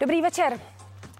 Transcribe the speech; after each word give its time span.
Dobrý 0.00 0.22
večer. 0.22 0.60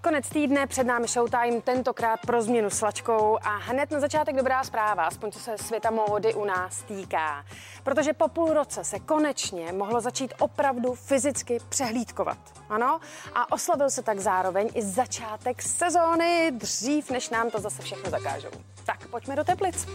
Konec 0.03 0.29
týdne, 0.29 0.67
před 0.67 0.85
námi 0.85 1.09
Showtime, 1.09 1.61
tentokrát 1.61 2.21
pro 2.27 2.43
změnu 2.43 2.71
s 2.71 2.83
Lačkou 2.83 3.39
a 3.43 3.57
hned 3.57 3.91
na 3.91 4.01
začátek 4.01 4.37
dobrá 4.37 4.65
zpráva, 4.65 5.05
aspoň 5.05 5.31
co 5.31 5.39
se 5.39 5.59
světa 5.59 5.91
módy 5.91 6.35
u 6.35 6.45
nás 6.45 6.83
týká. 6.83 7.45
Protože 7.83 8.13
po 8.13 8.29
půl 8.29 8.53
roce 8.53 8.85
se 8.85 8.99
konečně 8.99 9.73
mohlo 9.73 10.01
začít 10.01 10.35
opravdu 10.39 10.95
fyzicky 10.95 11.59
přehlídkovat. 11.69 12.39
Ano? 12.69 13.01
A 13.35 13.53
oslavil 13.53 13.91
se 13.91 14.03
tak 14.03 14.19
zároveň 14.19 14.71
i 14.75 14.83
začátek 14.83 15.63
sezóny, 15.63 16.51
dřív 16.51 17.11
než 17.11 17.31
nám 17.31 17.51
to 17.51 17.61
zase 17.61 17.83
všechno 17.83 18.11
zakážou. 18.11 18.51
Tak 18.87 19.07
pojďme 19.07 19.37
do 19.37 19.45
Teplic. 19.45 19.87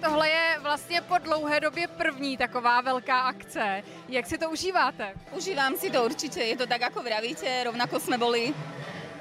Tohle 0.00 0.28
je 0.28 0.43
vlastně 0.74 1.00
po 1.00 1.18
dlouhé 1.18 1.60
době 1.60 1.88
první 1.88 2.36
taková 2.36 2.80
velká 2.80 3.20
akce. 3.20 3.82
Jak 4.08 4.26
si 4.26 4.38
to 4.38 4.50
užíváte? 4.50 5.12
Užívám 5.36 5.76
si 5.76 5.90
to 5.90 6.04
určitě, 6.04 6.40
je 6.40 6.56
to 6.56 6.66
tak, 6.66 6.82
ako 6.82 7.02
vravíte, 7.02 7.64
rovnako 7.64 8.00
jsme 8.00 8.18
byli 8.18 8.54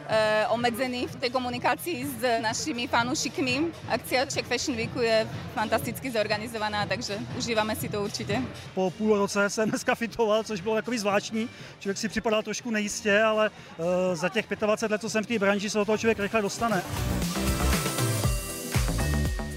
e, 0.07 0.47
omedzení 0.47 1.07
v 1.07 1.15
té 1.15 1.29
komunikaci 1.29 2.07
s 2.19 2.41
našimi 2.41 2.87
fanúšikmi. 2.87 3.69
Akcia 3.89 4.25
Czech 4.25 4.45
Fashion 4.45 4.77
Weeku 4.77 4.99
je 4.99 5.29
fantasticky 5.53 6.11
zorganizovaná, 6.11 6.85
takže 6.85 7.19
užíváme 7.37 7.75
si 7.75 7.89
to 7.89 8.03
určitě. 8.03 8.41
Po 8.73 8.91
půl 8.91 9.17
roce 9.17 9.49
jsem 9.49 9.69
dneska 9.69 9.95
fitoval, 9.95 10.43
což 10.43 10.61
bylo 10.61 10.75
takový 10.75 10.97
zvláštní. 10.97 11.49
Člověk 11.79 11.97
si 11.97 12.09
připadal 12.09 12.43
trošku 12.43 12.71
nejistě, 12.71 13.21
ale 13.21 13.51
e, 14.11 14.15
za 14.15 14.29
těch 14.29 14.45
25 14.49 14.91
let, 14.91 15.01
co 15.01 15.09
jsem 15.09 15.23
v 15.23 15.27
té 15.27 15.39
branži, 15.39 15.69
se 15.69 15.77
do 15.77 15.85
toho 15.85 15.97
člověk 15.97 16.19
rychle 16.19 16.41
dostane. 16.41 16.83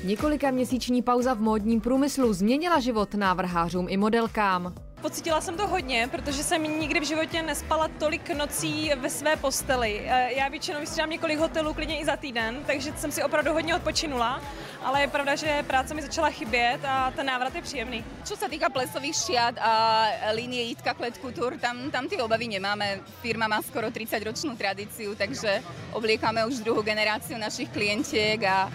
Několika 0.07 0.51
měsíční 0.51 1.03
pauza 1.03 1.35
v 1.35 1.41
módním 1.41 1.81
průmyslu 1.81 2.33
změnila 2.33 2.81
život 2.81 3.15
návrhářům 3.15 3.87
i 3.91 3.97
modelkám. 3.97 4.75
Pocítila 5.01 5.41
jsem 5.41 5.57
to 5.57 5.67
hodně, 5.67 6.09
protože 6.11 6.43
jsem 6.45 6.63
nikdy 6.63 7.01
v 7.01 7.05
životě 7.05 7.43
nespala 7.43 7.89
tolik 7.99 8.31
nocí 8.31 8.91
ve 8.97 9.11
své 9.11 9.37
posteli. 9.37 10.01
Eh, 10.07 10.33
Já 10.33 10.49
většinou 10.49 10.81
vystřídám 10.81 11.11
několik 11.11 11.39
hotelů, 11.39 11.75
klidně 11.75 12.01
i 12.01 12.05
za 12.05 12.17
týden, 12.17 12.63
takže 12.67 12.93
jsem 12.97 13.13
si 13.13 13.23
opravdu 13.23 13.53
hodně 13.53 13.77
odpočinula, 13.77 14.41
ale 14.85 15.01
je 15.01 15.09
pravda, 15.09 15.35
že 15.35 15.65
práce 15.67 15.95
mi 15.95 16.03
začala 16.03 16.31
chybět 16.31 16.79
a 16.85 17.11
ten 17.11 17.27
návrat 17.27 17.55
je 17.55 17.63
příjemný. 17.63 18.05
Čo 18.25 18.37
sa 18.39 18.47
týka 18.49 18.71
plesových 18.71 19.17
šiat 19.17 19.59
a 19.59 20.07
línie 20.35 20.63
Jitka 20.63 20.95
Klet 20.95 21.19
Couture, 21.19 21.59
tam, 21.59 21.91
tam 21.91 22.09
ty 22.09 22.17
obavy 22.23 22.49
nemáme. 22.49 23.03
Firma 23.23 23.51
má 23.51 23.59
skoro 23.63 23.91
30-ročnú 23.91 24.55
tradíciu, 24.55 25.15
takže 25.19 25.63
obliekame 25.93 26.47
už 26.47 26.63
druhou 26.63 26.83
generáciu 26.83 27.39
našich 27.39 27.71
klientiek 27.75 28.43
a 28.47 28.71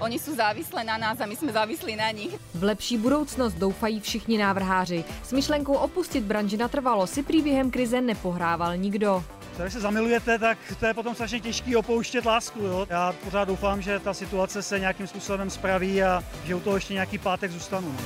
oni 0.00 0.18
sú 0.18 0.34
závislé 0.36 0.84
na 0.84 0.98
nás 0.98 1.20
a 1.20 1.26
my 1.26 1.36
jsme 1.36 1.52
závislí 1.52 1.96
na 1.96 2.10
nich. 2.10 2.34
V 2.54 2.62
lepší 2.62 2.98
budoucnost 2.98 3.54
doufají 3.54 4.00
všichni 4.00 4.38
návrháři. 4.38 5.04
S 5.22 5.32
myšlenkou 5.32 5.74
opustit 5.74 6.24
branži 6.24 6.56
natrvalo 6.56 7.06
si 7.06 7.22
prý 7.22 7.42
během 7.42 7.70
krize 7.70 8.00
nepohrával 8.00 8.76
nikdo. 8.76 9.24
Když 9.60 9.72
se 9.72 9.80
zamilujete, 9.80 10.38
tak 10.38 10.58
to 10.80 10.86
je 10.86 10.94
potom 10.94 11.14
strašně 11.14 11.40
těžký 11.40 11.76
opouštět 11.76 12.26
lásku. 12.26 12.60
Jo? 12.60 12.86
Já 12.90 13.12
pořád 13.24 13.44
doufám, 13.44 13.82
že 13.82 13.98
ta 13.98 14.14
situace 14.14 14.62
se 14.62 14.80
nějakým 14.80 15.06
způsobem 15.06 15.50
spraví 15.50 16.02
a 16.02 16.24
že 16.44 16.54
u 16.54 16.60
toho 16.60 16.76
ještě 16.76 16.94
nějaký 16.94 17.18
pátek 17.18 17.50
zůstanu. 17.50 17.96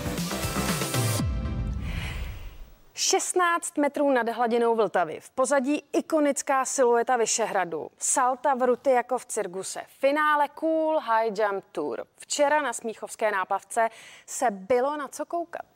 No. 3.12 3.20
16 3.20 3.78
metrů 3.78 4.12
nad 4.12 4.28
hladinou 4.28 4.76
Vltavy. 4.76 5.20
V 5.20 5.30
pozadí 5.30 5.82
ikonická 5.92 6.64
silueta 6.64 7.16
Vyšehradu. 7.16 7.90
Salta 7.98 8.54
v 8.54 8.62
ruty 8.66 8.90
jako 8.90 9.18
v 9.18 9.26
cirkuse. 9.26 9.80
Finále 9.98 10.48
Cool 10.48 11.00
High 11.00 11.38
Jump 11.38 11.64
Tour. 11.72 12.04
Včera 12.16 12.62
na 12.62 12.72
Smíchovské 12.72 13.30
náplavce 13.30 13.88
se 14.26 14.46
bylo 14.50 14.96
na 14.96 15.08
co 15.08 15.26
koukat. 15.26 15.66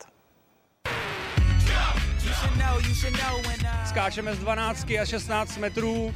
Skáčeme 3.85 4.35
z 4.35 4.39
12 4.39 4.91
a 5.01 5.05
16 5.05 5.57
metrů 5.57 6.13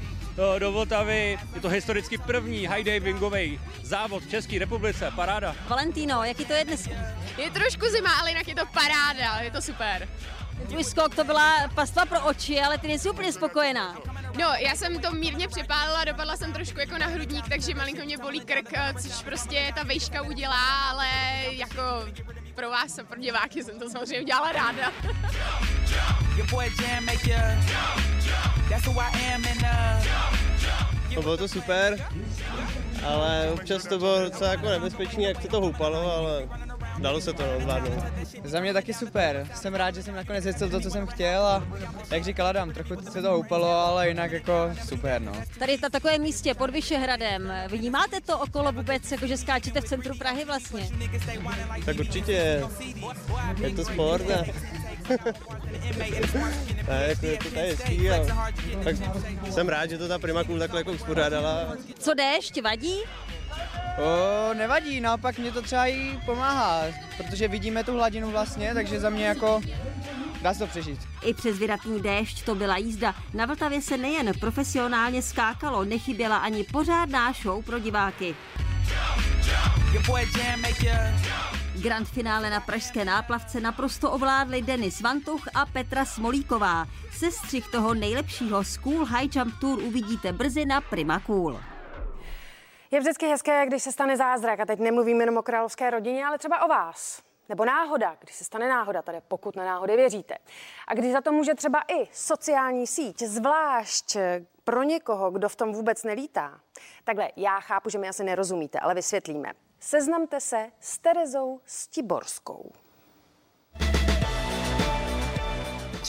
eh, 0.56 0.60
do 0.60 0.72
Vltavy. 0.72 1.40
Je 1.56 1.62
to 1.62 1.70
historicky 1.70 2.18
první 2.18 2.68
high 2.68 2.84
divingový 2.84 3.60
závod 3.84 4.24
v 4.24 4.30
České 4.30 4.60
republice. 4.60 5.12
Paráda. 5.16 5.56
Valentino, 5.68 6.24
jaký 6.24 6.46
to 6.46 6.54
je 6.54 6.66
dnes? 6.66 6.90
Je 7.38 7.52
trošku 7.52 7.86
zima, 7.90 8.10
ale 8.20 8.30
jinak 8.30 8.48
je 8.48 8.56
to 8.56 8.66
paráda, 8.66 9.40
je 9.40 9.52
to 9.52 9.62
super. 9.62 10.08
Tvůj 10.68 10.84
skok 10.84 11.16
to 11.16 11.24
byla 11.24 11.68
pastva 11.76 12.06
pro 12.06 12.22
oči, 12.22 12.62
ale 12.62 12.78
ty 12.78 12.88
nejsi 12.88 13.10
úplně 13.10 13.34
spokojená. 13.34 13.98
No, 14.40 14.46
já 14.60 14.76
jsem 14.76 15.00
to 15.00 15.12
mírně 15.12 15.48
připálila, 15.48 16.04
dopadla 16.04 16.38
jsem 16.38 16.54
trošku 16.54 16.80
jako 16.80 16.98
na 16.98 17.06
hrudník, 17.06 17.50
takže 17.50 17.76
malinko 17.76 18.06
mě 18.06 18.18
bolí 18.18 18.40
krk, 18.40 18.70
eh, 18.74 18.94
což 19.02 19.24
prostě 19.24 19.72
ta 19.76 19.84
vejška 19.84 20.22
udělá, 20.22 20.90
ale 20.90 21.08
jako 21.52 21.82
pro 22.56 22.70
vás 22.70 23.00
a 23.00 23.04
pro 23.04 23.20
diváky 23.20 23.64
jsem 23.64 23.80
to 23.80 23.90
samozřejmě 23.90 24.22
udělala 24.22 24.52
ráda. 24.52 24.92
No 31.16 31.22
bylo 31.22 31.38
to 31.38 31.48
super, 31.48 32.08
ale 33.08 33.50
občas 33.54 33.84
to 33.84 33.98
bylo 34.00 34.20
docela 34.20 34.52
jako 34.52 34.70
nebezpečný, 34.70 35.24
jak 35.24 35.42
se 35.42 35.48
to 35.48 35.62
houpalo, 35.62 36.14
ale 36.18 36.50
dalo 37.02 37.22
se 37.22 37.34
to 37.34 37.44
no, 37.44 37.62
zvládnout. 37.62 38.04
Za 38.44 38.60
mě 38.60 38.74
taky 38.74 38.94
super. 38.94 39.48
Jsem 39.56 39.76
rád, 39.76 39.96
že 39.96 40.04
jsem 40.04 40.16
nakonec 40.16 40.44
zjistil 40.44 40.70
to, 40.70 40.80
co 40.82 40.90
jsem 40.90 41.08
chtěl 41.08 41.46
a 41.46 41.64
jak 42.12 42.24
říkal 42.24 42.48
Adam, 42.48 42.72
trochu 42.72 43.02
se 43.12 43.22
to 43.22 43.32
houpalo, 43.32 43.70
ale 43.70 44.08
jinak 44.08 44.32
jako 44.32 44.72
super, 44.88 45.22
no. 45.22 45.32
Tady 45.60 45.78
na 45.84 45.90
takovém 45.90 46.22
místě 46.22 46.54
pod 46.54 46.70
Vyšehradem, 46.70 47.54
vnímáte 47.68 48.22
to 48.22 48.40
okolo 48.40 48.72
vůbec, 48.72 49.12
jako 49.12 49.28
že 49.28 49.38
skáčete 49.38 49.82
v 49.82 49.86
centru 49.86 50.18
Prahy 50.18 50.46
vlastně? 50.46 50.90
Tak 51.86 52.00
určitě, 52.00 52.64
je 53.62 53.70
to 53.76 53.86
sport 53.86 54.28
ne? 54.28 54.46
ne, 56.88 57.06
jako 57.08 57.26
je 57.26 57.38
to 57.38 57.50
tady 57.50 57.68
hezký 57.68 58.10
a 58.10 58.26
tak 58.84 58.96
jsem 59.52 59.70
rád, 59.70 59.90
že 59.90 59.98
to 59.98 60.08
ta 60.08 60.20
Prima 60.20 60.44
Cool 60.44 60.60
takhle 60.60 60.80
jako 60.80 60.92
uspořádala. 60.92 61.74
Co 62.00 62.14
déšť, 62.14 62.62
vadí? 62.62 62.96
O, 64.00 64.54
nevadí, 64.54 65.02
naopak 65.02 65.38
mě 65.38 65.52
to 65.52 65.62
třeba 65.62 65.88
i 65.88 66.20
pomáhá, 66.26 66.84
protože 67.18 67.48
vidíme 67.48 67.84
tu 67.84 67.94
hladinu 67.94 68.32
vlastně, 68.32 68.74
takže 68.74 69.00
za 69.00 69.10
mě 69.10 69.26
jako 69.26 69.62
dá 70.42 70.54
se 70.54 70.60
to 70.60 70.68
přežít. 70.68 71.00
I 71.24 71.34
přes 71.34 71.58
vydatný 71.58 72.02
déšť 72.02 72.46
to 72.46 72.56
byla 72.56 72.78
jízda. 72.78 73.16
Na 73.34 73.46
Vltavě 73.46 73.82
se 73.82 73.98
nejen 73.98 74.32
profesionálně 74.40 75.22
skákalo, 75.22 75.86
nechyběla 75.86 76.38
ani 76.38 76.64
pořádná 76.64 77.34
show 77.34 77.64
pro 77.66 77.80
diváky. 77.80 78.36
Grand 81.82 82.08
finále 82.08 82.50
na 82.50 82.60
pražské 82.60 83.06
náplavce 83.06 83.60
naprosto 83.60 84.12
ovládli 84.12 84.62
Denis 84.62 85.02
Vantuch 85.02 85.44
a 85.54 85.66
Petra 85.66 86.06
Smolíková. 86.06 86.88
Sestřih 87.12 87.68
toho 87.68 87.94
nejlepšího 87.94 88.64
School 88.64 89.06
High 89.06 89.28
Jump 89.36 89.60
Tour 89.60 89.80
uvidíte 89.84 90.34
brzy 90.34 90.66
na 90.66 90.82
Prima 90.82 91.20
Cool. 91.20 91.60
Je 92.92 93.00
vždycky 93.00 93.28
hezké, 93.28 93.66
když 93.66 93.84
se 93.84 93.92
stane 93.92 94.18
zázrak. 94.18 94.60
A 94.60 94.66
teď 94.66 94.80
nemluvím 94.80 95.20
jenom 95.20 95.38
o 95.38 95.44
královské 95.44 95.90
rodině, 95.90 96.26
ale 96.26 96.38
třeba 96.38 96.66
o 96.66 96.68
vás. 96.68 97.22
Nebo 97.50 97.66
náhoda, 97.66 98.18
když 98.20 98.36
se 98.36 98.44
stane 98.44 98.70
náhoda, 98.70 99.02
tady 99.02 99.22
pokud 99.28 99.56
na 99.56 99.66
náhody 99.66 99.96
věříte. 99.96 100.36
A 100.88 100.94
když 100.94 101.12
za 101.12 101.22
to 101.22 101.32
může 101.32 101.56
třeba 101.56 101.82
i 101.88 102.08
sociální 102.12 102.88
síť, 102.88 103.22
zvlášť 103.22 104.18
pro 104.64 104.84
někoho, 104.84 105.32
kdo 105.32 105.50
v 105.50 105.56
tom 105.56 105.74
vůbec 105.74 106.04
nelítá. 106.04 106.60
Takhle, 107.04 107.32
já 107.36 107.60
chápu, 107.60 107.90
že 107.90 107.98
mi 107.98 108.10
asi 108.10 108.24
nerozumíte, 108.24 108.80
ale 108.80 108.94
vysvětlíme. 108.94 109.54
Seznamte 109.80 110.40
se 110.40 110.72
s 110.80 110.98
Terezou 110.98 111.62
Stiborskou. 111.66 112.72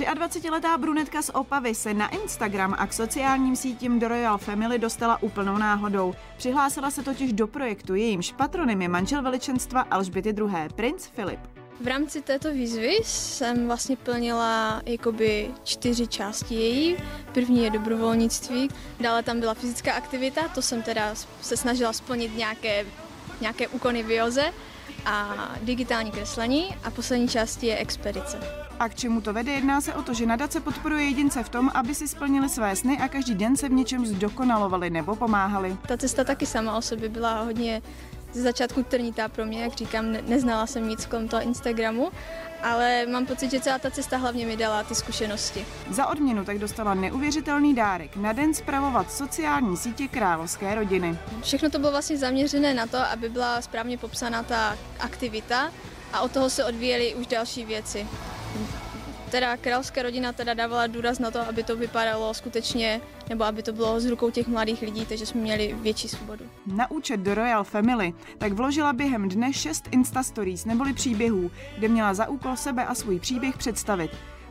23-letá 0.05 0.79
brunetka 0.79 1.23
z 1.23 1.31
Opavy 1.31 1.75
se 1.75 1.95
na 1.95 2.09
Instagram 2.09 2.75
a 2.79 2.87
k 2.87 2.93
sociálním 2.93 3.57
sítím 3.57 3.99
do 3.99 4.09
Royal 4.09 4.39
Family 4.39 4.79
dostala 4.79 5.23
úplnou 5.23 5.59
náhodou. 5.59 6.15
Přihlásila 6.37 6.91
se 6.91 7.03
totiž 7.03 7.33
do 7.33 7.47
projektu, 7.47 7.95
jejímž 7.95 8.33
patronem 8.33 8.83
je 8.83 8.89
manžel 8.89 9.23
veličenstva 9.23 9.81
Alžběty 9.81 10.29
II. 10.29 10.69
princ 10.77 11.07
Filip. 11.07 11.41
V 11.81 11.87
rámci 11.87 12.23
této 12.23 12.53
výzvy 12.53 12.99
jsem 13.05 13.67
vlastně 13.67 13.97
plnila 13.97 14.83
jakoby 14.87 15.51
čtyři 15.65 16.07
části 16.07 16.55
její. 16.55 16.97
První 17.33 17.65
je 17.65 17.71
dobrovolnictví, 17.71 18.69
dále 19.01 19.23
tam 19.23 19.41
byla 19.41 19.55
fyzická 19.55 19.93
aktivita, 19.93 20.49
to 20.49 20.63
jsem 20.63 20.83
teda 20.83 21.15
se 21.41 21.57
snažila 21.57 21.93
splnit 21.93 22.37
nějaké, 22.37 22.87
nějaké 23.41 23.69
úkony 23.69 24.03
v 24.03 24.11
joze 24.11 24.53
a 25.07 25.35
digitální 25.63 26.11
kreslení 26.11 26.77
a 26.85 26.91
poslední 26.91 27.29
části 27.29 27.67
je 27.67 27.77
expedice. 27.77 28.41
A 28.81 28.89
k 28.89 28.95
čemu 28.95 29.21
to 29.21 29.33
vede? 29.33 29.53
Jedná 29.53 29.81
se 29.81 29.95
o 29.95 30.03
to, 30.03 30.15
že 30.15 30.27
nadace 30.27 30.61
podporuje 30.61 31.05
jedince 31.05 31.43
v 31.43 31.49
tom, 31.49 31.71
aby 31.75 31.95
si 31.95 32.09
splnili 32.09 32.49
své 32.49 32.77
sny 32.77 32.99
a 32.99 33.09
každý 33.09 33.35
den 33.35 33.57
se 33.57 33.69
v 33.69 33.73
něčem 33.73 34.07
zdokonalovali 34.07 34.91
nebo 34.91 35.17
pomáhali. 35.17 35.77
Ta 35.89 35.97
cesta 35.97 36.25
taky 36.25 36.47
sama 36.47 36.77
o 36.77 36.83
sobě 36.83 37.09
byla 37.09 37.43
hodně 37.43 37.83
ze 38.33 38.43
začátku 38.43 38.83
trnitá 38.83 39.29
pro 39.29 39.45
mě, 39.47 39.63
jak 39.63 39.73
říkám, 39.77 40.13
ne- 40.13 40.23
neznala 40.27 40.67
jsem 40.67 40.89
nic 40.89 41.07
kolem 41.07 41.29
toho 41.29 41.43
Instagramu, 41.43 42.11
ale 42.63 43.07
mám 43.07 43.27
pocit, 43.27 43.51
že 43.51 43.61
celá 43.61 43.79
ta 43.79 43.91
cesta 43.91 44.17
hlavně 44.17 44.47
mi 44.47 44.57
dala 44.57 44.83
ty 44.83 44.95
zkušenosti. 44.95 45.67
Za 45.91 46.07
odměnu 46.07 46.45
tak 46.45 46.59
dostala 46.59 46.95
neuvěřitelný 46.95 47.75
dárek 47.75 48.17
na 48.17 48.33
den 48.33 48.55
zpravovat 48.55 49.13
sociální 49.13 49.77
sítě 49.77 50.09
královské 50.09 50.75
rodiny. 50.75 51.19
Všechno 51.43 51.71
to 51.71 51.79
bylo 51.79 51.91
vlastně 51.93 52.19
zaměřené 52.19 52.75
na 52.75 52.87
to, 52.87 52.99
aby 52.99 53.29
byla 53.29 53.63
správně 53.63 53.99
popsaná 53.99 54.43
ta 54.43 54.77
aktivita 55.01 55.73
a 56.13 56.21
od 56.21 56.33
toho 56.33 56.51
se 56.51 56.65
odvíjely 56.65 57.15
už 57.15 57.27
další 57.27 57.65
věci. 57.65 58.07
Teda 59.31 59.57
královská 59.57 60.03
rodina 60.03 60.33
teda 60.33 60.55
dávala 60.55 60.87
důraz 60.87 61.19
na 61.19 61.31
to, 61.31 61.41
aby 61.41 61.63
to 61.63 61.77
vypadalo 61.77 62.35
skutečně, 62.35 63.01
nebo 63.29 63.45
aby 63.45 63.63
to 63.63 63.73
bylo 63.73 64.01
z 64.01 64.07
rukou 64.07 64.31
těch 64.31 64.47
mladých 64.47 64.83
lidí, 64.83 65.07
takže 65.07 65.27
jsme 65.27 65.41
měli 65.41 65.77
větší 65.83 66.09
svobodu. 66.09 66.45
Na 66.67 66.91
účet 66.91 67.21
do 67.21 67.35
Royal 67.35 67.65
Family 67.65 68.13
tak 68.39 68.53
vložila 68.53 68.93
během 68.93 69.29
dne 69.29 69.53
šest 69.53 69.89
Insta 69.91 70.23
Stories 70.23 70.65
neboli 70.65 70.93
příběhů, 70.93 71.51
kde 71.79 71.89
měla 71.89 72.15
za 72.15 72.29
úkol 72.29 72.57
sebe 72.57 72.87
a 72.87 72.95
svůj 72.95 73.21
příběh 73.21 73.59
představit. 73.59 74.11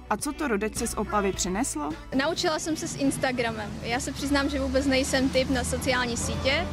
A 0.10 0.18
co 0.18 0.34
to 0.34 0.48
rodečce 0.48 0.88
z 0.88 0.94
Opavy 0.94 1.34
přineslo? 1.34 1.92
Naučila 2.16 2.60
jsem 2.60 2.78
se 2.78 2.88
s 2.88 2.96
Instagramem. 2.96 3.72
Já 3.84 4.00
se 4.00 4.12
přiznám, 4.12 4.50
že 4.50 4.60
vůbec 4.60 4.86
nejsem 4.86 5.30
typ 5.30 5.50
na 5.50 5.64
sociální 5.64 6.18
sítě, 6.18 6.68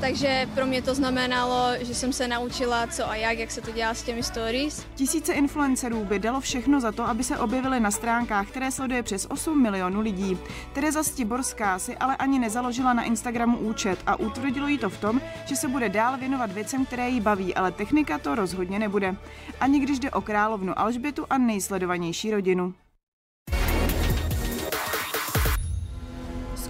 takže 0.00 0.48
pro 0.54 0.66
mě 0.66 0.82
to 0.82 0.94
znamenalo, 0.94 1.68
že 1.80 1.94
jsem 1.94 2.12
se 2.12 2.28
naučila 2.28 2.86
co 2.86 3.10
a 3.10 3.14
jak, 3.14 3.38
jak 3.38 3.50
se 3.50 3.60
to 3.60 3.72
dělá 3.72 3.94
s 3.94 4.02
těmi 4.02 4.22
stories. 4.22 4.86
Tisíce 4.94 5.32
influencerů 5.32 6.04
by 6.04 6.18
dalo 6.18 6.40
všechno 6.40 6.80
za 6.80 6.92
to, 6.92 7.08
aby 7.08 7.24
se 7.24 7.38
objevili 7.38 7.80
na 7.80 7.90
stránkách, 7.90 8.48
které 8.48 8.70
sleduje 8.70 9.02
přes 9.02 9.26
8 9.30 9.62
milionů 9.62 10.00
lidí. 10.00 10.38
Tereza 10.72 11.02
Stiborská 11.02 11.78
si 11.78 11.96
ale 11.96 12.16
ani 12.16 12.38
nezaložila 12.38 12.92
na 12.92 13.02
Instagramu 13.02 13.58
účet 13.58 13.98
a 14.06 14.16
utvrdilo 14.16 14.68
jí 14.68 14.78
to 14.78 14.90
v 14.90 15.00
tom, 15.00 15.20
že 15.46 15.56
se 15.56 15.68
bude 15.68 15.88
dál 15.88 16.16
věnovat 16.18 16.52
věcem, 16.52 16.86
které 16.86 17.08
jí 17.08 17.20
baví, 17.20 17.54
ale 17.54 17.72
technika 17.72 18.18
to 18.18 18.34
rozhodně 18.34 18.78
nebude. 18.78 19.16
Ani 19.60 19.80
když 19.80 19.98
jde 19.98 20.10
o 20.10 20.20
královnu 20.20 20.78
Alžbětu 20.78 21.26
a 21.30 21.38
nejsledovanější 21.38 22.30
rodinu. 22.30 22.74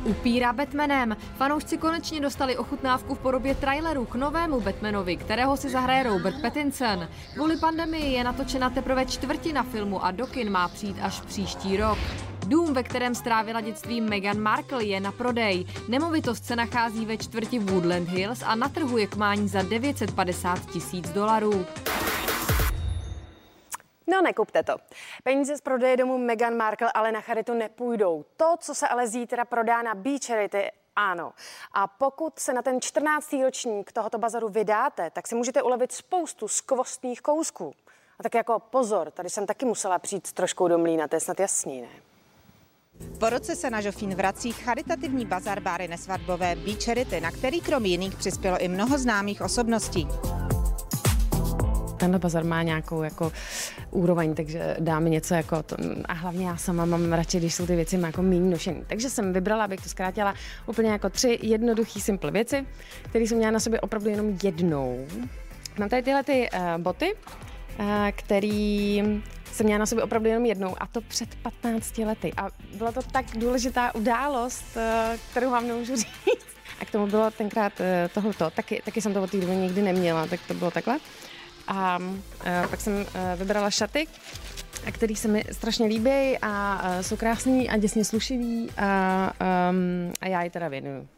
Upíra 0.09 0.53
Batmanem. 0.53 1.17
Fanoušci 1.37 1.79
konečně 1.79 2.21
dostali 2.21 2.57
ochutnávku 2.57 3.15
v 3.15 3.19
podobě 3.19 3.55
traileru 3.55 4.05
k 4.05 4.15
novému 4.15 4.61
Batmanovi, 4.61 5.17
kterého 5.17 5.57
si 5.57 5.69
zahraje 5.69 6.03
Robert 6.03 6.43
Pattinson. 6.43 7.09
Kvůli 7.35 7.57
pandemii 7.57 8.13
je 8.13 8.25
natočena 8.25 8.71
teprve 8.71 9.07
čtvrtina 9.07 9.63
filmu 9.63 10.05
a 10.05 10.11
do 10.11 10.27
kin 10.27 10.51
má 10.51 10.69
přijít 10.69 10.97
až 11.03 11.21
příští 11.21 11.77
rok. 11.77 11.99
Dům, 12.47 12.75
ve 12.75 12.83
kterém 12.83 13.15
strávila 13.15 13.61
dětství 13.61 14.01
Meghan 14.01 14.39
Markle, 14.41 14.85
je 14.85 15.01
na 15.01 15.13
prodej. 15.13 15.65
Nemovitost 15.89 16.45
se 16.45 16.57
nachází 16.57 17.07
ve 17.07 17.17
čtvrti 17.17 17.59
Woodland 17.59 18.09
Hills 18.09 18.43
a 18.47 18.55
na 18.55 18.69
trhu 18.69 18.99
je 18.99 19.07
k 19.07 19.17
mání 19.17 19.49
za 19.49 19.63
950 19.63 20.71
tisíc 20.71 21.11
dolarů. 21.11 21.67
No, 24.11 24.23
nekupte 24.23 24.63
to. 24.63 24.77
Peníze 25.25 25.57
z 25.57 25.61
prodeje 25.61 25.97
domu 25.97 26.19
Meghan 26.19 26.57
Markle 26.57 26.93
ale 26.93 27.13
na 27.13 27.21
charitu 27.21 27.55
nepůjdou. 27.55 28.25
To, 28.37 28.55
co 28.61 28.75
se 28.75 28.89
ale 28.89 29.09
zítra 29.09 29.45
prodá 29.45 29.83
na 29.83 29.95
Beach 29.95 30.25
Charity, 30.27 30.71
ano. 30.97 31.33
A 31.73 31.87
pokud 31.87 32.39
se 32.39 32.53
na 32.53 32.63
ten 32.63 32.81
14. 32.81 33.33
ročník 33.45 33.93
tohoto 33.93 34.19
bazaru 34.19 34.49
vydáte, 34.49 35.11
tak 35.11 35.29
si 35.29 35.35
můžete 35.35 35.63
ulevit 35.63 35.93
spoustu 35.93 36.49
skvostných 36.49 37.21
kousků. 37.21 37.75
A 38.19 38.23
tak 38.23 38.35
jako 38.35 38.59
pozor, 38.59 39.11
tady 39.11 39.31
jsem 39.31 39.47
taky 39.47 39.65
musela 39.65 39.99
přijít 39.99 40.27
s 40.27 40.33
troškou 40.33 40.69
do 40.69 40.79
mlína, 40.79 41.09
to 41.09 41.17
je 41.17 41.21
snad 41.21 41.41
jasný, 41.41 41.81
ne? 41.81 41.89
Po 43.21 43.31
roce 43.31 43.57
se 43.57 43.71
na 43.71 43.81
Žofín 43.81 44.15
vrací 44.15 44.53
charitativní 44.53 45.27
bazar 45.27 45.61
báry 45.61 45.89
nesvatbové 45.89 46.57
Beach 46.57 46.85
Charity, 46.85 47.21
na 47.21 47.31
který 47.31 47.61
krom 47.61 47.85
jiných 47.85 48.17
přispělo 48.17 48.59
i 48.59 48.69
mnoho 48.69 48.99
známých 48.99 49.41
osobností 49.43 50.09
tenhle 51.99 52.19
bazar 52.19 52.45
má 52.45 52.63
nějakou 52.63 53.03
jako 53.03 53.33
úroveň, 53.91 54.35
takže 54.35 54.77
dáme 54.81 55.11
něco 55.11 55.35
jako 55.35 55.63
to. 55.63 55.77
A 56.05 56.13
hlavně 56.13 56.47
já 56.47 56.57
sama 56.57 56.85
mám 56.85 57.13
radši, 57.13 57.39
když 57.39 57.55
jsou 57.55 57.67
ty 57.67 57.77
věci 57.77 58.01
jako 58.01 58.23
méně 58.23 58.51
nošený. 58.51 58.85
Takže 58.87 59.11
jsem 59.11 59.33
vybrala, 59.33 59.65
abych 59.65 59.81
to 59.81 59.89
zkrátila, 59.89 60.35
úplně 60.67 60.91
jako 60.91 61.11
tři 61.11 61.39
jednoduché, 61.43 62.01
simple 62.01 62.31
věci, 62.31 62.67
které 63.03 63.27
jsem 63.27 63.39
měla 63.39 63.53
na 63.53 63.61
sobě 63.61 63.81
opravdu 63.81 64.11
jenom 64.11 64.39
jednou. 64.43 65.07
Mám 65.79 65.89
tady 65.89 66.03
tyhle 66.03 66.23
ty 66.25 66.49
uh, 66.53 66.83
boty, 66.83 67.15
uh, 67.15 67.87
který 68.13 69.03
jsem 69.53 69.67
měla 69.67 69.79
na 69.79 69.87
sobě 69.87 70.05
opravdu 70.05 70.29
jenom 70.29 70.47
jednou 70.47 70.75
a 70.83 70.87
to 70.87 71.01
před 71.01 71.35
15 71.35 71.99
lety. 71.99 72.33
A 72.37 72.49
byla 72.75 72.93
to 72.93 73.03
tak 73.03 73.27
důležitá 73.37 73.95
událost, 73.95 74.65
uh, 74.77 74.83
kterou 75.31 75.51
vám 75.51 75.69
nemůžu 75.69 75.97
říct. 75.97 76.47
A 76.81 76.85
k 76.85 76.91
tomu 76.91 77.07
bylo 77.07 77.31
tenkrát 77.31 77.73
uh, 77.81 77.87
tohleto. 78.15 78.51
Taky, 78.51 78.83
taky 78.85 79.03
jsem 79.03 79.15
to 79.15 79.23
od 79.23 79.31
té 79.31 79.41
doby 79.41 79.57
nikdy 79.57 79.83
neměla, 79.83 80.27
tak 80.27 80.41
to 80.49 80.55
bylo 80.55 80.71
takhle. 80.71 80.99
A 81.69 81.99
e, 82.45 82.67
pak 82.71 82.81
jsem 82.81 83.07
e, 83.15 83.37
vybrala 83.37 83.71
šaty, 83.71 84.07
který 84.93 85.17
se 85.17 85.29
mi 85.29 85.45
strašně 85.53 85.87
líbí 85.87 86.39
a 86.43 86.83
e, 86.85 87.03
jsou 87.03 87.17
krásný 87.17 87.71
a 87.71 87.77
děsně 87.77 88.05
slušivý 88.05 88.71
a, 88.77 89.33
um, 89.71 90.13
a 90.21 90.27
já 90.27 90.43
je 90.43 90.51
teda 90.51 90.69
věnuju. 90.69 91.09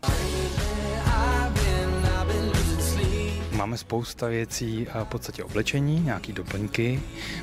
Máme 3.60 3.78
spousta 3.78 4.26
věcí 4.26 4.86
v 5.04 5.04
podstatě 5.04 5.44
oblečení, 5.44 6.00
nějaký 6.00 6.32
doplňky, 6.32 7.00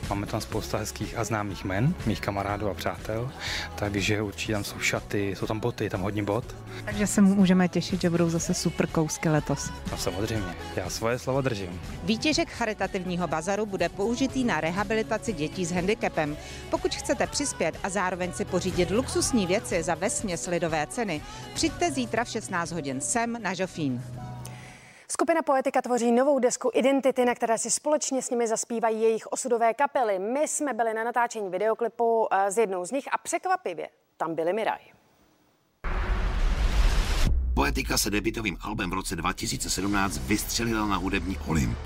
máme 0.10 0.26
tam 0.26 0.42
spousta 0.42 0.78
hezkých 0.78 1.18
a 1.18 1.24
známých 1.24 1.64
men, 1.64 1.94
mých 2.06 2.22
kamarádů 2.22 2.70
a 2.70 2.74
přátel, 2.74 3.32
takže 3.76 4.22
určitě 4.22 4.54
tam 4.54 4.64
jsou 4.64 4.80
šaty, 4.80 5.36
jsou 5.38 5.46
tam 5.46 5.60
boty, 5.60 5.90
tam 5.90 6.02
hodně 6.02 6.24
bot. 6.24 6.56
Takže 6.86 7.08
se 7.08 7.22
můžeme 7.22 7.68
těšit, 7.68 8.02
že 8.02 8.10
budou 8.10 8.30
zase 8.30 8.54
super 8.54 8.88
kousky 8.88 9.30
letos. 9.30 9.70
No 9.92 9.98
samozřejmě, 9.98 10.56
já 10.76 10.90
svoje 10.90 11.20
slovo 11.20 11.42
držím. 11.42 11.82
Výtěžek 12.04 12.50
charitativního 12.50 13.28
bazaru 13.28 13.66
bude 13.66 13.90
použitý 13.90 14.44
na 14.44 14.62
rehabilitaci 14.62 15.34
dětí 15.34 15.66
s 15.66 15.72
handicapem. 15.72 16.38
Pokud 16.70 16.96
chcete 16.96 17.28
přispět 17.28 17.80
a 17.84 17.90
zároveň 17.90 18.34
si 18.34 18.46
pořídit 18.46 18.92
luxusní 18.92 19.48
věci 19.48 19.84
za 19.84 19.96
vesměs 19.96 20.48
lidové 20.48 20.88
ceny, 20.90 21.22
přijďte 21.54 21.92
zítra 21.92 22.24
v 22.24 22.30
16 22.30 22.72
hodin 22.72 23.02
sem 23.02 23.38
na 23.42 23.54
Žofín. 23.54 24.04
Skupina 25.12 25.42
Poetika 25.42 25.82
tvoří 25.82 26.12
novou 26.12 26.40
desku 26.40 26.72
Identity, 26.74 27.26
na 27.26 27.36
které 27.36 27.58
si 27.58 27.72
společně 27.72 28.22
s 28.22 28.30
nimi 28.30 28.48
zaspívají 28.48 29.02
jejich 29.02 29.28
osudové 29.28 29.74
kapely. 29.74 30.20
My 30.20 30.48
jsme 30.48 30.74
byli 30.74 30.94
na 30.94 31.04
natáčení 31.04 31.50
videoklipu 31.50 32.28
eh, 32.34 32.52
z 32.52 32.58
jednou 32.58 32.86
z 32.86 32.92
nich 32.92 33.08
a 33.12 33.18
překvapivě 33.18 33.90
tam 34.18 34.36
byli 34.36 34.54
Miraj. 34.54 34.80
Poetika 37.54 37.98
se 37.98 38.10
debitovým 38.10 38.58
albem 38.62 38.90
v 38.90 38.94
roce 38.94 39.16
2017 39.16 40.18
vystřelila 40.18 40.86
na 40.86 40.96
hudební 40.96 41.38
Olymp. 41.48 41.78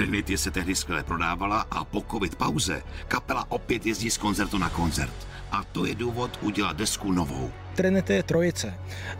Trinity 0.00 0.38
se 0.38 0.50
tehdy 0.50 0.74
skvěle 0.74 1.02
prodávala 1.02 1.66
a 1.70 1.84
po 1.84 2.04
covid 2.10 2.34
pauze 2.34 2.82
kapela 3.08 3.46
opět 3.48 3.86
jezdí 3.86 4.10
z 4.10 4.18
koncertu 4.18 4.58
na 4.58 4.68
koncert. 4.68 5.12
A 5.52 5.64
to 5.64 5.86
je 5.86 5.94
důvod 5.94 6.38
udělat 6.42 6.76
desku 6.76 7.12
novou. 7.12 7.50
Trinity 7.74 8.12
je 8.12 8.22
trojice. 8.22 8.74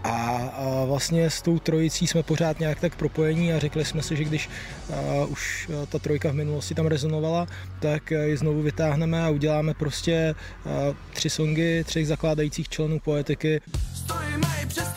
A, 0.04 0.10
a 0.10 0.84
vlastně 0.84 1.30
s 1.30 1.42
tou 1.42 1.58
trojicí 1.58 2.06
jsme 2.06 2.22
pořád 2.22 2.60
nějak 2.60 2.80
tak 2.80 2.94
propojení 2.94 3.52
a 3.52 3.58
řekli 3.58 3.84
jsme 3.84 4.02
si, 4.02 4.16
že 4.16 4.24
když 4.24 4.50
a, 4.92 5.24
už 5.24 5.70
ta 5.88 5.98
trojka 5.98 6.30
v 6.30 6.34
minulosti 6.34 6.74
tam 6.74 6.86
rezonovala, 6.86 7.46
tak 7.80 8.10
ji 8.10 8.36
znovu 8.36 8.62
vytáhneme 8.62 9.24
a 9.24 9.30
uděláme 9.30 9.74
prostě 9.74 10.34
a, 10.34 10.68
tři 11.12 11.30
songy 11.30 11.84
třech 11.84 12.06
zakládajících 12.06 12.68
členů 12.68 13.00
poetiky. 13.00 13.60
Stojíme 13.94 14.48
i 14.62 14.66
mířím 14.66 14.89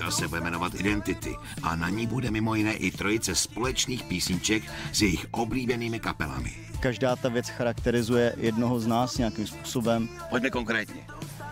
Deska 0.00 0.10
se 0.10 0.28
bude 0.28 0.40
jmenovat 0.40 0.74
Identity 0.74 1.36
a 1.62 1.76
na 1.76 1.88
ní 1.88 2.06
bude 2.06 2.30
mimo 2.30 2.54
jiné 2.54 2.74
i 2.74 2.90
trojice 2.90 3.34
společných 3.34 4.02
písniček 4.02 4.62
s 4.92 5.02
jejich 5.02 5.26
oblíbenými 5.30 6.00
kapelami. 6.00 6.52
Každá 6.80 7.16
ta 7.16 7.28
věc 7.28 7.48
charakterizuje 7.48 8.34
jednoho 8.36 8.80
z 8.80 8.86
nás 8.86 9.18
nějakým 9.18 9.46
způsobem. 9.46 10.08
Pojďme 10.30 10.50
konkrétně. 10.50 11.06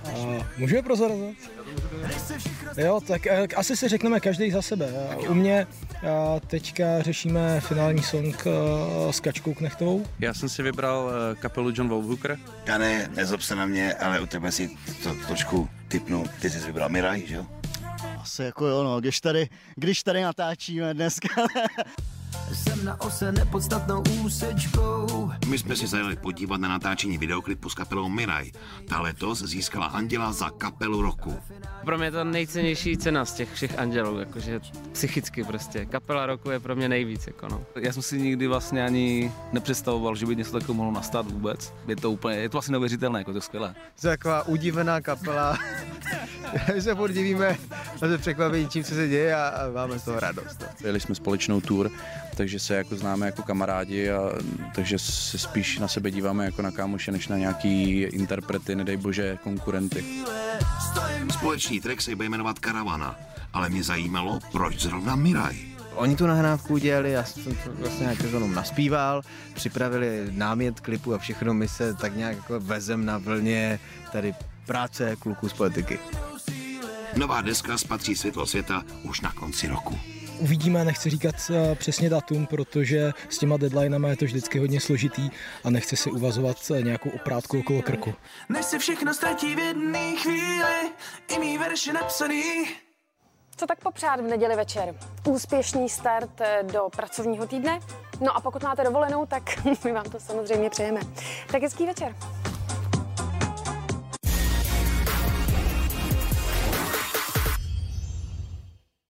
A 0.05 0.47
můžeme 0.59 0.83
prozrazovat? 0.83 1.35
Jo, 2.77 3.01
tak 3.07 3.27
eh, 3.27 3.47
asi 3.57 3.77
si 3.77 3.89
řekneme 3.89 4.21
každý 4.21 4.51
za 4.51 4.63
sebe. 4.63 4.93
U 5.29 5.35
mě 5.35 5.67
a 6.11 6.41
teďka 6.41 7.03
řešíme 7.03 7.61
finální 7.61 8.03
song 8.03 8.47
eh, 8.47 9.13
s 9.13 9.21
Kačkou 9.21 9.55
Knechtovou. 9.55 10.07
Já 10.21 10.35
jsem 10.35 10.49
si 10.49 10.63
vybral 10.63 11.11
eh, 11.11 11.35
kapelu 11.35 11.73
John 11.75 11.89
Wolfhooker. 11.89 12.39
Dane, 12.67 13.11
nezob 13.17 13.43
se 13.43 13.57
na 13.57 13.67
mě, 13.67 13.95
ale 13.95 14.21
u 14.21 14.27
tebe 14.27 14.53
si 14.53 14.71
to 15.03 15.15
trošku 15.27 15.69
typnu. 15.89 16.25
Ty 16.41 16.51
jsi 16.51 16.67
vybral 16.67 16.89
Miraj, 16.89 17.23
že 17.27 17.35
jo? 17.35 17.47
Asi 18.29 18.43
jako 18.43 18.67
jo, 18.67 18.85
no, 18.85 19.01
když 19.01 19.21
tady, 19.21 19.49
když 19.77 20.03
tady 20.03 20.23
natáčíme 20.23 20.95
dneska. 20.95 21.29
Jsem 22.53 22.85
na 22.85 23.01
ose 23.01 23.33
nepodstatnou 23.33 24.03
úsečkou. 24.25 25.31
My 25.47 25.59
jsme 25.59 25.77
si 25.77 25.87
zajeli 25.87 26.17
podívat 26.17 26.61
na 26.61 26.69
natáčení 26.69 27.19
videoklipu 27.19 27.69
s 27.69 27.75
kapelou 27.75 28.09
Miraj. 28.09 28.51
Ta 28.89 29.01
letos 29.01 29.43
získala 29.43 29.87
Anděla 29.87 30.33
za 30.33 30.51
kapelu 30.51 31.03
roku. 31.03 31.39
Pro 31.85 31.99
mě 31.99 32.07
je 32.07 32.11
to 32.11 32.25
nejcennější 32.25 32.97
cena 32.97 33.25
z 33.25 33.33
těch 33.33 33.53
všech 33.55 33.79
Andělů, 33.79 34.19
jakože 34.19 34.61
psychicky 34.93 35.45
prostě. 35.45 35.87
Kapela 35.87 36.27
roku 36.27 36.51
je 36.51 36.61
pro 36.61 36.77
mě 36.77 36.89
nejvíc, 36.89 37.27
jako 37.27 37.49
no. 37.49 37.65
Já 37.81 37.93
jsem 37.93 38.03
si 38.03 38.19
nikdy 38.19 38.47
vlastně 38.47 38.85
ani 38.85 39.33
nepředstavoval, 39.53 40.17
že 40.17 40.27
by 40.27 40.37
něco 40.37 40.53
takového 40.53 40.75
mohlo 40.75 40.93
nastat 40.93 41.31
vůbec. 41.31 41.75
Je 41.89 41.97
to 41.97 42.11
úplně, 42.11 42.37
je 42.37 42.49
to 42.49 42.53
vlastně 42.53 42.73
neuvěřitelné, 42.73 43.19
jako 43.19 43.31
to 43.33 43.39
je 43.39 43.43
skvělé. 43.43 43.75
To 44.01 44.09
je 44.09 44.17
taková 44.17 44.43
udivená 44.43 45.01
kapela. 45.01 45.59
My 46.75 46.83
se 46.83 46.95
podívíme 46.95 47.59
a 47.95 47.99
se 47.99 48.19
překvapení, 48.19 48.69
čím 48.69 48.85
se 48.85 49.09
děje 49.09 49.35
a, 49.35 49.49
a 49.49 49.71
máme 49.75 49.99
z 49.99 50.03
toho 50.03 50.21
radost. 50.21 50.65
Jeli 50.85 51.01
jsme 51.01 51.15
společnou 51.15 51.61
tour, 51.61 51.91
takže 52.37 52.59
se 52.59 52.75
jako 52.75 52.97
známe 52.97 53.27
jako 53.27 53.43
kamarádi 53.43 54.11
a 54.11 54.31
takže 54.75 54.99
se 54.99 55.39
spíš 55.39 55.79
na 55.79 55.89
sebe 55.89 56.11
díváme 56.11 56.45
jako 56.45 56.63
na 56.63 56.71
kámoše, 56.71 57.13
než 57.13 57.29
na 57.29 57.39
nějaký 57.39 58.01
interprety, 58.01 58.77
nedej 58.77 58.97
bože, 58.97 59.39
konkurenty. 59.45 60.05
Společný 61.33 61.81
track 61.81 62.01
se 62.01 62.17
bude 62.17 62.29
jmenovat 62.29 62.59
Karavana, 62.59 63.17
ale 63.53 63.69
mě 63.69 63.83
zajímalo, 63.83 64.39
proč 64.53 64.83
zrovna 64.83 65.17
Miraj. 65.17 65.57
oni 65.95 66.17
tu 66.17 66.27
nahrávku 66.27 66.75
udělali, 66.75 67.13
já 67.13 67.25
jsem 67.25 67.55
to 67.55 67.71
vlastně 67.79 68.05
nějak 68.05 68.23
jenom 68.23 68.55
naspíval, 68.55 69.23
připravili 69.55 70.27
námět 70.31 70.81
klipu 70.81 71.15
a 71.15 71.19
všechno, 71.19 71.55
my 71.55 71.69
se 71.69 71.95
tak 71.95 72.17
nějak 72.17 72.37
jako 72.37 72.61
vezem 72.61 73.05
na 73.05 73.19
vlně 73.19 73.81
tady 74.13 74.35
práce 74.67 75.17
kluků 75.17 75.49
z 75.49 75.53
politiky. 75.53 75.99
Nová 77.19 77.41
deska 77.41 77.79
spatří 77.79 78.17
světlo 78.17 78.47
světa 78.47 78.83
už 79.03 79.21
na 79.21 79.33
konci 79.33 79.69
roku. 79.69 79.99
Uvidíme, 80.39 80.85
nechci 80.85 81.11
říkat 81.11 81.35
eh, 81.51 81.75
přesně 81.75 82.11
datum, 82.11 82.47
protože 82.47 83.13
s 83.29 83.39
těma 83.39 83.57
deadlinama 83.57 84.09
je 84.09 84.17
to 84.17 84.25
vždycky 84.25 84.59
hodně 84.59 84.81
složitý 84.81 85.31
a 85.65 85.71
nechci 85.71 85.97
si 85.97 86.11
uvazovat 86.11 86.57
eh, 86.75 86.83
nějakou 86.83 87.11
oprátku 87.11 87.59
okolo 87.59 87.83
krku. 87.83 88.15
Než 88.49 88.65
se 88.65 88.79
všechno 88.79 89.15
ztratí 89.15 89.55
v 89.55 89.59
jedné 89.59 90.17
chvíli, 90.17 90.93
i 91.29 91.39
mý 91.39 91.59
verše 91.59 91.93
napsaný. 91.93 92.43
Co 93.57 93.67
tak 93.67 93.81
popřát 93.81 94.21
v 94.21 94.25
neděli 94.25 94.57
večer? 94.57 94.95
Úspěšný 95.27 95.89
start 95.89 96.41
eh, 96.41 96.63
do 96.63 96.89
pracovního 96.97 97.47
týdne? 97.47 97.81
No 98.21 98.37
a 98.37 98.41
pokud 98.41 98.63
máte 98.63 98.85
dovolenou, 98.85 99.27
tak 99.27 99.65
my 99.85 99.93
vám 99.93 100.05
to 100.05 100.21
samozřejmě 100.21 100.71
přejeme. 100.71 101.01
Tak 101.53 101.63
hezký 101.63 101.87
večer. 101.87 102.15